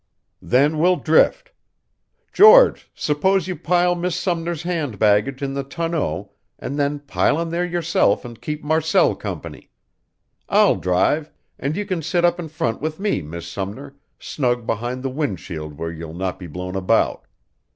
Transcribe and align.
"Then 0.41 0.79
we'll 0.79 0.95
drift. 0.95 1.51
George, 2.33 2.89
suppose 2.95 3.47
you 3.47 3.55
pile 3.55 3.93
Miss 3.93 4.15
Sumner's 4.15 4.63
hand 4.63 4.97
baggage 4.97 5.43
in 5.43 5.53
the 5.53 5.61
tonneau 5.63 6.31
and 6.57 6.79
then 6.79 6.97
pile 7.01 7.39
in 7.39 7.49
there 7.49 7.63
yourself 7.63 8.25
and 8.25 8.41
keep 8.41 8.63
Marcelle 8.63 9.13
company. 9.15 9.69
I'll 10.49 10.77
drive; 10.77 11.29
and 11.59 11.77
you 11.77 11.85
can 11.85 12.01
sit 12.01 12.25
up 12.25 12.39
in 12.39 12.47
front 12.47 12.81
with 12.81 12.99
me, 12.99 13.21
Miss 13.21 13.47
Sumner, 13.47 13.95
snug 14.17 14.65
behind 14.65 15.03
the 15.03 15.09
wind 15.11 15.39
shield 15.39 15.77
where 15.77 15.91
you'll 15.91 16.15
not 16.15 16.39
be 16.39 16.47
blown 16.47 16.75
about." 16.75 17.27